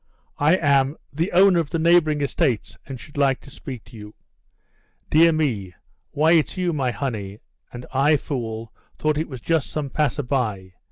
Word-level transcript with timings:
"I 0.39 0.55
am 0.55 0.97
the 1.13 1.31
owner 1.31 1.59
of 1.59 1.69
the 1.69 1.77
neighbouring 1.77 2.21
estates, 2.21 2.75
and 2.87 2.99
should 2.99 3.17
like 3.17 3.39
to 3.41 3.51
speak 3.51 3.83
to 3.83 3.95
you." 3.95 4.15
"Dear 5.11 5.31
me; 5.31 5.75
why, 6.09 6.31
it's 6.31 6.57
you, 6.57 6.73
my 6.73 6.89
honey; 6.89 7.37
and 7.71 7.85
I, 7.93 8.17
fool, 8.17 8.73
thought 8.97 9.19
it 9.19 9.29
was 9.29 9.41
just 9.41 9.69
some 9.69 9.91
passer 9.91 10.23
by. 10.23 10.73